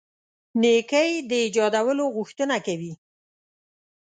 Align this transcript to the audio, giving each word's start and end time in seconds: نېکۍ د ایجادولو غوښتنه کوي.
نېکۍ 0.61 1.11
د 1.29 1.31
ایجادولو 1.43 2.05
غوښتنه 2.15 2.57
کوي. 2.65 2.93